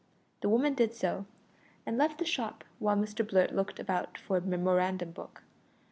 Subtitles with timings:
[0.41, 1.27] The woman did so,
[1.85, 5.43] and left the shop while Mr Blurt looked about for a memorandum book.